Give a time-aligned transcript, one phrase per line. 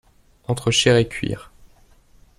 [0.47, 1.51] Entre chair et cuir.